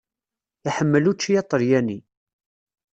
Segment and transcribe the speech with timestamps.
[0.69, 1.99] Iḥemmel učči aṭalyani.